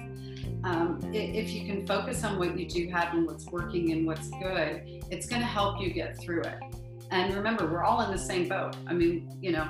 [0.64, 4.28] um, if you can focus on what you do have and what's working and what's
[4.30, 6.58] good, it's going to help you get through it.
[7.10, 8.74] And remember, we're all in the same boat.
[8.86, 9.68] I mean, you know,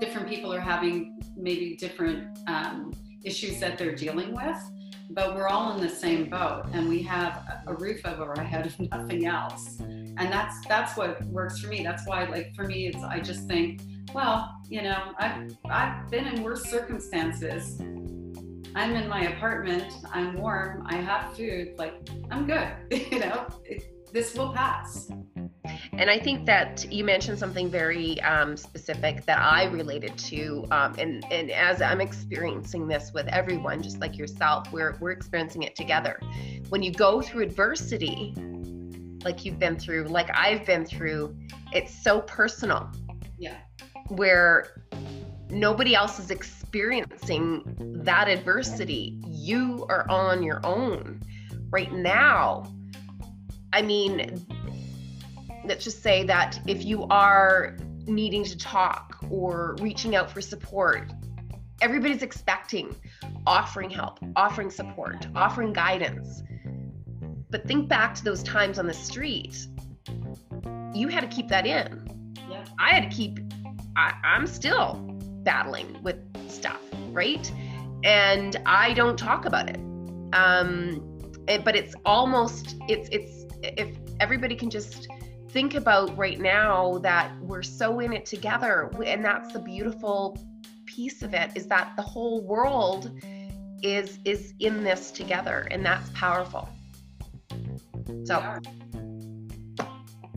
[0.00, 2.92] different people are having maybe different um,
[3.24, 4.56] issues that they're dealing with,
[5.10, 8.66] but we're all in the same boat, and we have a roof over our head
[8.78, 9.80] if nothing else.
[9.80, 11.82] And that's that's what works for me.
[11.82, 13.82] That's why, like for me, it's I just think,
[14.14, 17.80] well, you know, I've I've been in worse circumstances
[18.74, 21.94] I'm in my apartment, I'm warm, I have food, like
[22.30, 22.68] I'm good,
[23.12, 25.10] you know, it, this will pass.
[25.92, 30.94] And I think that you mentioned something very um, specific that I related to, um,
[30.98, 35.74] and and as I'm experiencing this with everyone, just like yourself, we're we're experiencing it
[35.74, 36.20] together.
[36.68, 38.34] When you go through adversity,
[39.24, 41.36] like you've been through, like I've been through,
[41.72, 42.90] it's so personal.
[43.38, 43.56] Yeah.
[44.08, 44.82] Where
[45.50, 46.30] nobody else is
[46.66, 47.62] experiencing
[48.04, 49.16] that adversity.
[49.24, 51.22] You are on your own
[51.70, 52.74] right now.
[53.72, 54.44] I mean,
[55.64, 57.76] let's just say that if you are
[58.06, 61.12] needing to talk or reaching out for support,
[61.82, 62.96] everybody's expecting
[63.46, 66.42] offering help, offering support, offering guidance.
[67.48, 69.68] But think back to those times on the street.
[70.92, 72.34] You had to keep that in.
[72.50, 72.64] Yeah.
[72.80, 73.38] I had to keep
[73.96, 75.05] I, I'm still
[75.46, 76.18] battling with
[76.50, 76.80] stuff,
[77.12, 77.50] right?
[78.04, 79.80] And I don't talk about it.
[80.34, 81.00] Um,
[81.48, 85.08] it, but it's almost it's it's if everybody can just
[85.48, 90.38] think about right now that we're so in it together, and that's the beautiful
[90.84, 93.10] piece of it is that the whole world
[93.82, 96.68] is is in this together, and that's powerful.
[98.24, 98.42] So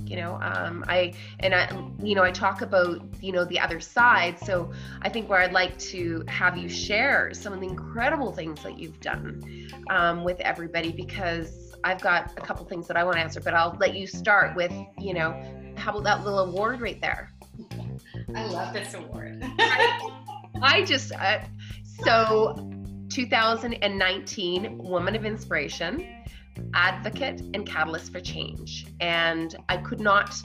[0.10, 1.70] you know um, i and i
[2.02, 4.40] you know i talk about you know the other side.
[4.40, 8.62] So i think where i'd like to have you share some of the incredible things
[8.64, 13.16] that you've done um, with everybody because i've got a couple things that i want
[13.18, 15.32] to answer but i'll let you start with you know
[15.80, 17.32] how about that little award right there?
[18.36, 19.42] I love this award.
[20.62, 21.40] i just uh,
[22.04, 22.70] so
[23.10, 26.06] 2019 woman of inspiration
[26.74, 28.88] advocate and catalyst for change.
[29.00, 30.36] And I could not,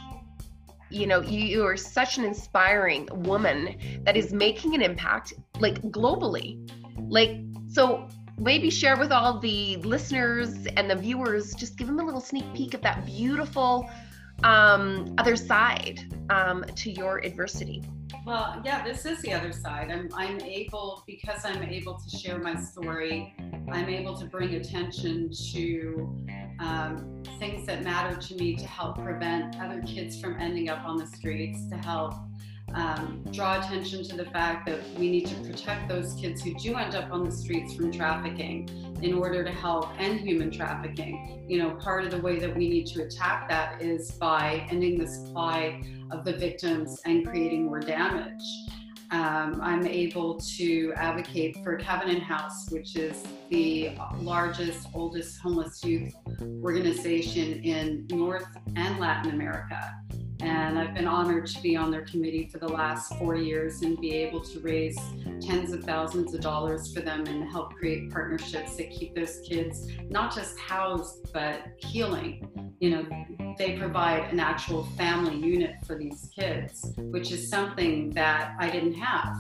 [0.91, 5.81] you know, you, you are such an inspiring woman that is making an impact like
[5.83, 6.71] globally.
[7.09, 12.05] Like, so maybe share with all the listeners and the viewers, just give them a
[12.05, 13.89] little sneak peek of that beautiful
[14.43, 16.01] um, other side
[16.31, 17.83] um, to your adversity.
[18.27, 19.91] Well, yeah, this is the other side.
[19.91, 23.35] I'm, I'm able, because I'm able to share my story,
[23.71, 26.17] I'm able to bring attention to
[26.61, 30.97] um, things that matter to me to help prevent other kids from ending up on
[30.97, 32.15] the streets, to help
[32.75, 36.75] um, draw attention to the fact that we need to protect those kids who do
[36.75, 38.69] end up on the streets from trafficking
[39.03, 41.45] in order to help end human trafficking.
[41.49, 44.99] You know, part of the way that we need to attack that is by ending
[44.99, 45.83] the supply
[46.15, 48.43] of the victims and creating more damage.
[49.11, 56.15] Um, I'm able to advocate for Covenant House, which is the largest, oldest homeless youth
[56.63, 58.47] organization in North
[58.77, 59.95] and Latin America.
[60.41, 63.99] And I've been honored to be on their committee for the last four years and
[64.01, 64.99] be able to raise
[65.41, 69.89] tens of thousands of dollars for them and help create partnerships that keep those kids
[70.09, 72.77] not just housed, but healing.
[72.81, 78.55] You know, they provide an actual family unit for these kids, which is something that
[78.59, 79.37] I didn't have.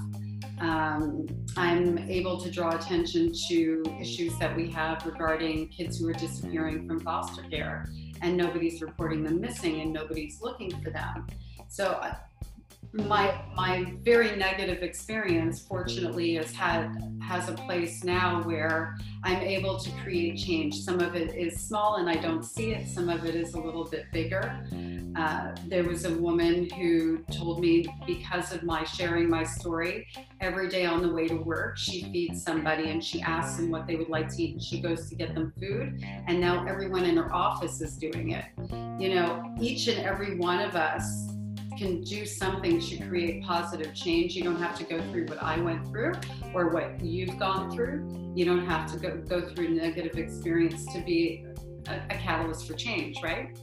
[0.60, 1.26] Um,
[1.56, 6.86] I'm able to draw attention to issues that we have regarding kids who are disappearing
[6.86, 7.88] from foster care
[8.24, 11.26] and nobody's reporting them missing and nobody's looking for them.
[11.68, 12.14] So uh,
[12.94, 19.78] my my very negative experience fortunately has had has a place now where I'm able
[19.78, 20.76] to create change.
[20.80, 22.86] Some of it is small and I don't see it.
[22.86, 24.64] Some of it is a little bit bigger.
[25.16, 30.06] Uh, there was a woman who told me because of my sharing my story,
[30.40, 33.86] every day on the way to work, she feeds somebody and she asks them what
[33.86, 36.04] they would like to eat and she goes to get them food.
[36.26, 38.44] And now everyone in her office is doing it.
[39.00, 41.33] You know, each and every one of us
[41.76, 44.34] can do something to create positive change.
[44.34, 46.14] You don't have to go through what I went through
[46.52, 48.32] or what you've gone through.
[48.34, 51.46] You don't have to go, go through negative experience to be
[51.88, 53.58] a, a catalyst for change, right?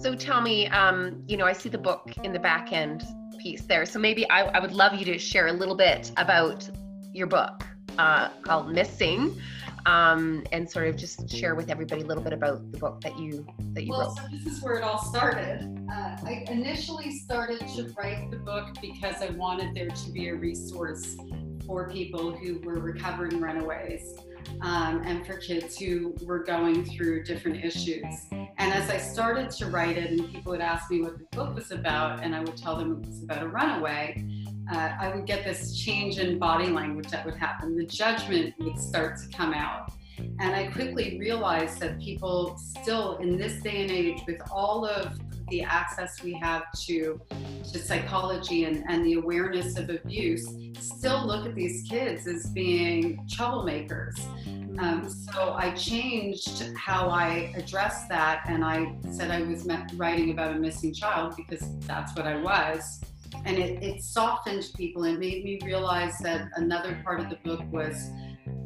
[0.00, 3.04] So tell me, um, you know, I see the book in the back end
[3.38, 3.84] piece there.
[3.86, 6.68] So maybe I, I would love you to share a little bit about
[7.12, 7.64] your book
[7.98, 9.40] uh, called Missing
[9.86, 13.18] um, and sort of just share with everybody a little bit about the book that
[13.18, 14.16] you that you well, wrote.
[14.16, 15.78] so this is where it all started.
[15.90, 20.34] Uh, I initially started to write the book because I wanted there to be a
[20.34, 21.16] resource
[21.66, 24.14] for people who were recovering runaways
[24.60, 28.04] um, and for kids who were going through different issues.
[28.30, 31.54] And as I started to write it, and people would ask me what the book
[31.54, 34.24] was about, and I would tell them it was about a runaway
[34.70, 37.76] uh, I would get this change in body language that would happen.
[37.76, 39.92] The judgment would start to come out.
[40.18, 45.18] And I quickly realized that people still, in this day and age, with all of
[45.48, 47.20] the access we have to,
[47.72, 50.48] to psychology and, and the awareness of abuse,
[50.78, 54.18] still look at these kids as being troublemakers.
[54.78, 60.56] Um, so I changed how I addressed that, and I said I was writing about
[60.56, 63.00] a missing child because that's what I was
[63.44, 67.60] and it, it softened people and made me realize that another part of the book
[67.70, 68.10] was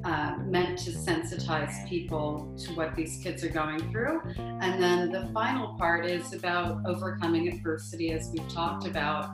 [0.04, 4.20] uh, meant to sensitize people to what these kids are going through.
[4.38, 9.30] And then the final part is about overcoming adversity, as we've talked about,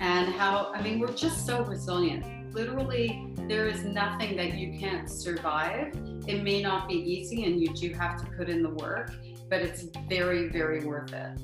[0.00, 2.52] and how, I mean, we're just so resilient.
[2.54, 5.94] Literally, there is nothing that you can't survive.
[6.26, 9.12] It may not be easy, and you do have to put in the work,
[9.48, 11.40] but it's very, very worth it.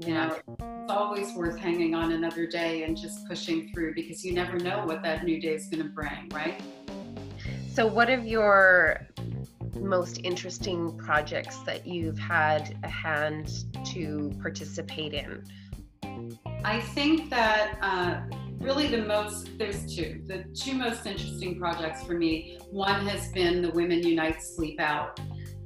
[0.00, 4.32] You know, it's always worth hanging on another day and just pushing through because you
[4.32, 6.58] never know what that new day is going to bring, right?
[7.70, 9.06] So, what are your
[9.78, 15.44] most interesting projects that you've had a hand to participate in?
[16.64, 18.22] I think that uh,
[18.58, 20.22] really the most, there's two.
[20.26, 25.20] The two most interesting projects for me one has been the Women Unite Sleep Out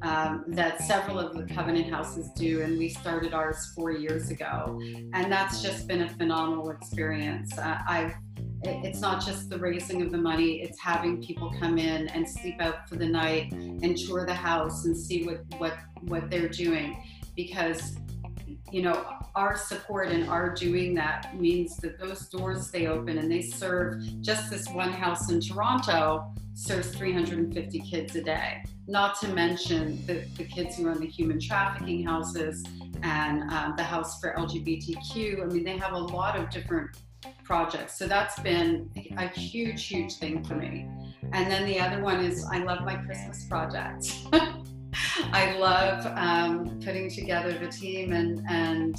[0.04, 4.78] um, that several of the Covenant houses do, and we started ours four years ago,
[5.14, 7.56] and that's just been a phenomenal experience.
[7.58, 8.14] Uh, I've
[8.66, 12.54] it's not just the raising of the money it's having people come in and sleep
[12.60, 17.02] out for the night and tour the house and see what what what they're doing.
[17.36, 17.96] Because
[18.74, 19.06] you know,
[19.36, 24.02] our support and our doing that means that those doors stay open and they serve
[24.20, 28.64] just this one house in Toronto serves 350 kids a day.
[28.88, 32.64] Not to mention the, the kids who run the human trafficking houses
[33.04, 35.42] and um, the house for LGBTQ.
[35.42, 36.96] I mean, they have a lot of different
[37.44, 37.96] projects.
[37.96, 40.88] So that's been a huge, huge thing for me.
[41.32, 44.12] And then the other one is I love my Christmas project.
[45.32, 48.96] I love um, putting together the team and, and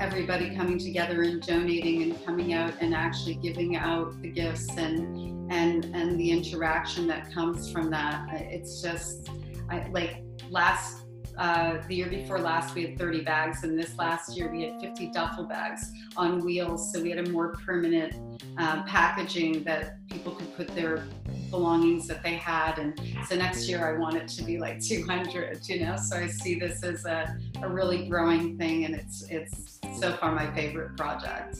[0.00, 5.52] everybody coming together and donating and coming out and actually giving out the gifts and
[5.52, 8.26] and and the interaction that comes from that.
[8.32, 9.28] It's just
[9.70, 11.04] I, like last
[11.38, 14.80] uh, the year before last we had 30 bags and this last year we had
[14.80, 20.32] 50 duffel bags on wheels so we had a more permanent uh, packaging that people
[20.32, 21.06] could put their
[21.50, 25.68] belongings that they had and so next year i want it to be like 200
[25.68, 29.78] you know so i see this as a, a really growing thing and it's it's
[29.98, 31.58] so far my favorite project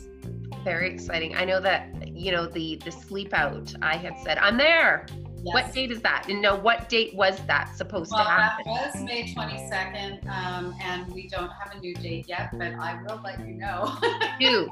[0.64, 4.56] very exciting i know that you know the the sleep out i had said i'm
[4.56, 5.06] there
[5.46, 5.54] Yes.
[5.54, 6.26] What date is that?
[6.28, 8.64] And no, what date was that supposed well, to happen?
[8.66, 13.00] That was May 22nd, um, and we don't have a new date yet, but I
[13.06, 13.96] will let you know.
[14.40, 14.68] Do.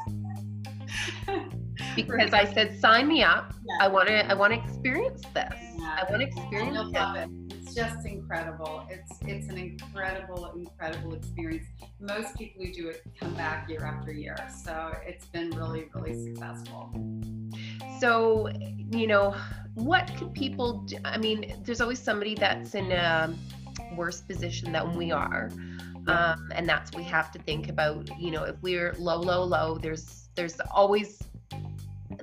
[1.94, 3.54] because I said, sign me up.
[3.66, 3.76] Yeah.
[3.80, 4.30] I want to.
[4.30, 5.52] I want to experience this.
[5.76, 5.98] Yeah.
[6.00, 7.28] I want to experience I love it.
[7.54, 8.86] It's just incredible.
[8.90, 11.66] It's it's an incredible, incredible experience.
[12.00, 16.14] Most people who do it come back year after year, so it's been really, really
[16.14, 16.90] successful.
[18.00, 18.48] So,
[18.90, 19.34] you know,
[19.74, 20.96] what can people do?
[21.04, 23.34] I mean, there's always somebody that's in a
[23.96, 25.50] worse position than we are.
[26.06, 29.78] Um, and that's we have to think about, you know, if we're low, low, low,
[29.78, 31.22] there's there's always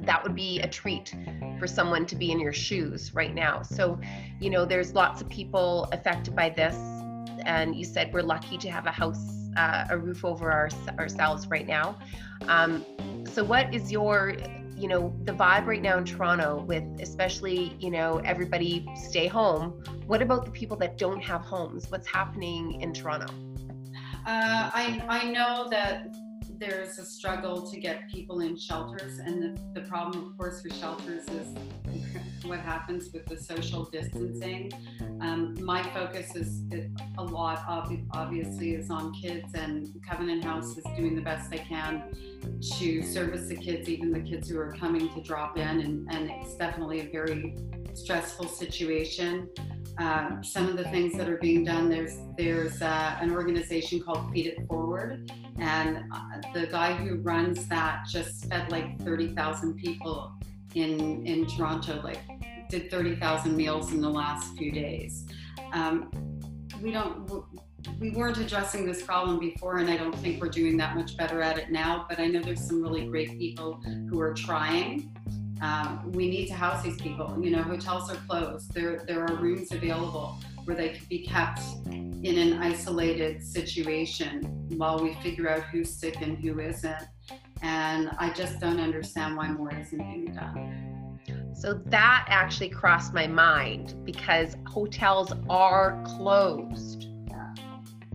[0.02, 1.16] that would be a treat
[1.60, 3.62] for someone to be in your shoes right now.
[3.62, 4.00] So,
[4.40, 6.76] you know, there's lots of people affected by this.
[7.46, 10.70] And you said we're lucky to have a house, uh, a roof over our,
[11.00, 11.98] ourselves right now.
[12.48, 12.86] Um,
[13.26, 14.36] so, what is your
[14.76, 19.84] you know the vibe right now in toronto with especially you know everybody stay home
[20.08, 23.32] what about the people that don't have homes what's happening in toronto
[24.26, 26.16] uh, I, I know that
[26.62, 30.70] there's a struggle to get people in shelters, and the, the problem, of course, for
[30.70, 31.48] shelters is
[32.46, 34.72] what happens with the social distancing.
[35.22, 36.62] Um, my focus is
[37.18, 42.04] a lot, obviously, is on kids, and Covenant House is doing the best they can
[42.78, 46.30] to service the kids, even the kids who are coming to drop in, and, and
[46.30, 47.56] it's definitely a very
[47.98, 49.50] stressful situation.
[49.98, 51.90] Uh, some of the things that are being done.
[51.90, 57.68] There's there's uh, an organization called Feed It Forward, and uh, the guy who runs
[57.68, 60.32] that just fed like 30,000 people
[60.76, 62.02] in in Toronto.
[62.04, 62.20] Like
[62.72, 65.26] did 30,000 meals in the last few days.
[65.74, 66.10] Um,
[66.82, 67.30] we don't.
[68.00, 71.42] We weren't addressing this problem before, and I don't think we're doing that much better
[71.42, 72.06] at it now.
[72.08, 75.16] But I know there's some really great people who are trying.
[75.62, 77.38] Um, we need to house these people.
[77.40, 78.74] You know, hotels are closed.
[78.74, 84.42] There, there are rooms available where they could be kept in an isolated situation
[84.78, 87.04] while we figure out who's sick and who isn't.
[87.62, 91.20] And I just don't understand why more isn't being done.
[91.54, 97.08] So that actually crossed my mind because hotels are closed.
[97.28, 97.54] Yeah.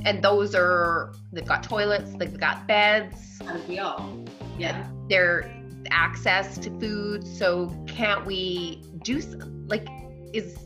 [0.05, 3.41] And those are, they've got toilets, they've got beds.
[3.47, 4.25] As we all.
[4.59, 4.89] Yeah.
[5.09, 5.56] They're
[5.91, 7.27] access to food.
[7.27, 9.21] So can't we do
[9.67, 9.87] like
[10.33, 10.59] is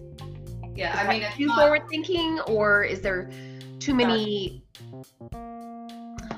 [0.75, 0.97] yeah?
[0.97, 3.31] I mean, too forward thinking, or is there
[3.79, 4.65] too many?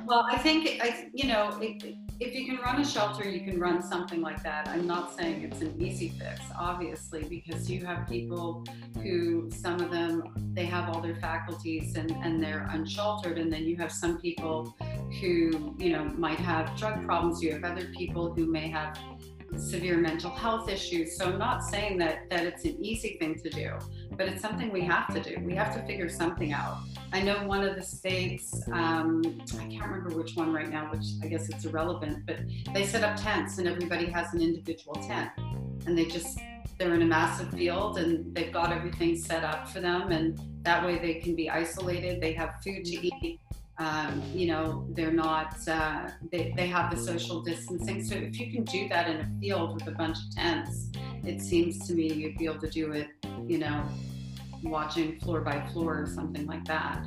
[0.05, 3.59] Well, I think I you know it, if you can run a shelter, you can
[3.59, 4.69] run something like that.
[4.69, 8.65] I'm not saying it's an easy fix, obviously, because you have people
[9.03, 13.39] who, some of them, they have all their faculties and, and they're unsheltered.
[13.39, 14.77] And then you have some people
[15.21, 17.43] who, you know, might have drug problems.
[17.43, 18.97] You have other people who may have
[19.57, 21.17] severe mental health issues.
[21.17, 23.73] So I'm not saying that that it's an easy thing to do,
[24.17, 25.41] but it's something we have to do.
[25.45, 26.79] We have to figure something out.
[27.13, 29.23] I know one of the states, um,
[29.59, 32.39] I can't remember which one right now, which I guess it's irrelevant, but
[32.73, 35.31] they set up tents and everybody has an individual tent,
[35.87, 36.39] and they just
[36.79, 40.85] they're in a massive field and they've got everything set up for them and that
[40.85, 43.41] way they can be isolated they have food to eat
[43.79, 48.05] um, you know they're not uh, they, they have the social distancing.
[48.05, 50.91] So if you can do that in a field with a bunch of tents
[51.25, 53.09] it seems to me you'd be able to do it
[53.47, 53.85] you know
[54.65, 57.05] watching floor by floor or something like that.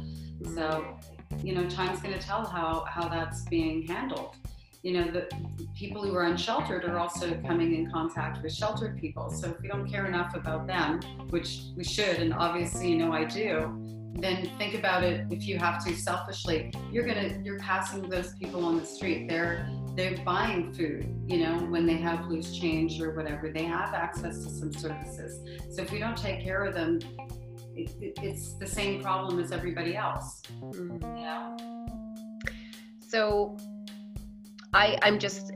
[0.53, 0.97] So
[1.43, 4.36] you know time's going to tell how how that's being handled.
[4.84, 5.30] You know the
[5.76, 9.30] people who are unsheltered are also coming in contact with sheltered people.
[9.30, 10.99] So if we don't care enough about them
[11.30, 13.85] which we should and obviously you know i do
[14.16, 16.74] then think about it if you have to selfishly.
[16.91, 19.28] You're gonna you're passing those people on the street.
[19.28, 23.51] They're they're buying food you know when they have loose change or whatever.
[23.51, 25.39] They have access to some services.
[25.76, 26.99] So if we don't take care of them
[27.76, 30.41] it, it, it's the same problem as everybody else.
[30.61, 31.01] Mm.
[31.01, 31.57] you know?
[32.99, 33.57] So
[34.76, 35.53] I, I'm just,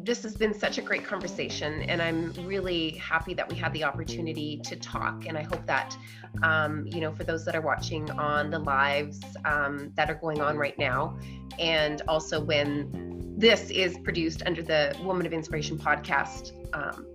[0.00, 3.84] this has been such a great conversation, and I'm really happy that we had the
[3.84, 5.26] opportunity to talk.
[5.26, 5.96] And I hope that,
[6.42, 10.40] um, you know, for those that are watching on the lives um, that are going
[10.40, 11.16] on right now,
[11.60, 17.06] and also when this is produced under the Woman of Inspiration podcast, um,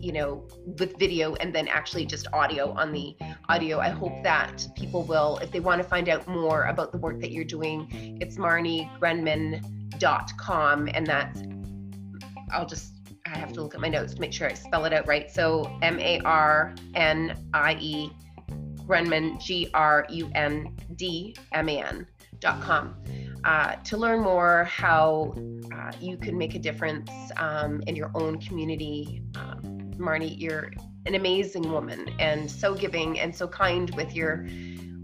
[0.00, 0.46] you know,
[0.78, 3.16] with video and then actually just audio on the
[3.48, 6.98] audio, I hope that people will, if they want to find out more about the
[6.98, 9.62] work that you're doing, it's Marnie Grundman
[10.94, 11.42] and that's
[12.52, 12.92] i'll just
[13.26, 15.30] i have to look at my notes to make sure i spell it out right.
[15.30, 16.80] So m-a-r-n-i-e
[18.86, 20.06] grundman g-r-u-n-d-m-a-n
[22.40, 22.94] dot com.
[23.44, 25.34] Uh, to learn more how
[25.74, 29.47] uh, you can make a difference um, in your own community um,
[29.98, 30.70] marnie you're
[31.06, 34.46] an amazing woman and so giving and so kind with your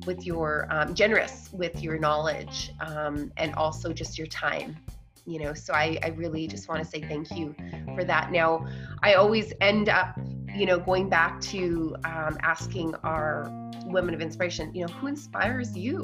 [0.06, 4.76] with your um, generous with your knowledge um, and also just your time
[5.26, 5.54] you know?
[5.54, 7.54] So I, I really just want to say thank you
[7.94, 8.30] for that.
[8.30, 8.66] Now
[9.02, 10.18] i always end up
[10.54, 13.50] you know going back to um, asking our
[13.86, 16.00] women of inspiration you know who inspires you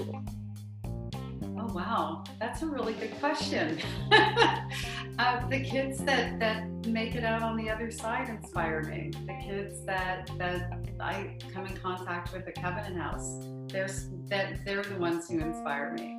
[1.73, 3.79] Wow, that's a really good question.
[4.13, 9.11] uh, the kids that that make it out on the other side inspire me.
[9.27, 14.83] The kids that that I come in contact with at Covenant House, there's that they're
[14.83, 16.17] the ones who inspire me.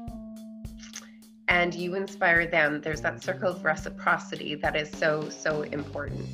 [1.48, 6.26] and you inspire them there's that circle of reciprocity that is so so important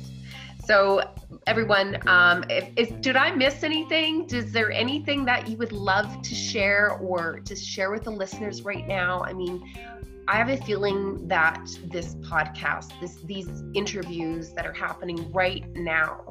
[0.68, 1.02] so
[1.46, 4.28] everyone um, if, is, did i miss anything?
[4.30, 8.60] Is there anything that you would love to share or to share with the listeners
[8.62, 9.22] right now?
[9.24, 9.56] I mean
[10.28, 16.26] i have a feeling that this podcast this these interviews that are happening right now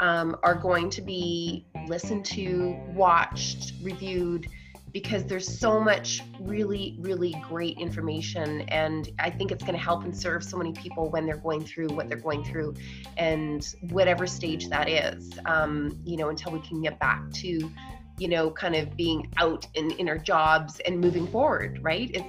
[0.00, 4.48] um, are going to be listened to watched reviewed
[4.92, 8.62] because there's so much really, really great information.
[8.62, 11.64] And I think it's going to help and serve so many people when they're going
[11.64, 12.74] through what they're going through
[13.16, 17.70] and whatever stage that is, um, you know, until we can get back to,
[18.18, 22.10] you know, kind of being out in, in our jobs and moving forward, right?
[22.14, 22.24] It's,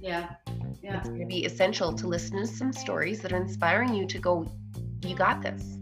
[0.00, 0.34] Yeah,
[0.82, 4.06] yeah, it's going to be essential to listen to some stories that are inspiring you
[4.06, 4.46] to go,
[5.02, 5.78] you got this.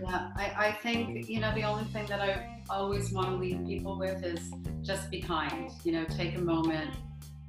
[0.00, 0.30] yeah.
[0.36, 3.98] I, I think you know the only thing that I always want to leave people
[3.98, 4.50] with is
[4.82, 5.70] just be kind.
[5.84, 6.94] You know, take a moment.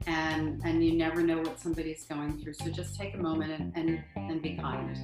[0.07, 2.53] And, and you never know what somebody's going through.
[2.53, 4.95] So just take a moment and, and, and be kind.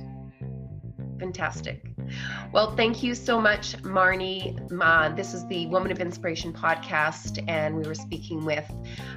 [1.20, 1.91] Fantastic.
[2.52, 4.60] Well, thank you so much, Marnie.
[4.82, 8.70] Uh, this is the Woman of Inspiration podcast, and we were speaking with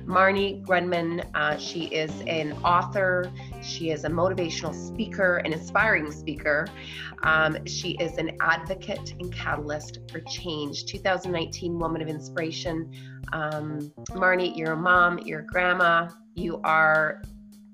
[0.06, 1.24] Marnie Grundman.
[1.34, 3.32] Uh, she is an author,
[3.62, 6.66] she is a motivational speaker, an inspiring speaker.
[7.24, 10.86] Um, she is an advocate and catalyst for change.
[10.86, 12.90] 2019 Woman of Inspiration.
[13.32, 17.22] Um, Marnie, you're a mom, you're a grandma, you are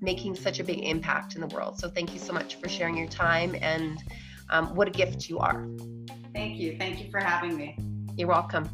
[0.01, 1.77] making such a big impact in the world.
[1.79, 3.99] So thank you so much for sharing your time and
[4.51, 5.65] um, what a gift you are.
[6.33, 6.77] Thank you.
[6.77, 7.77] Thank you for having me.
[8.17, 8.69] You're welcome.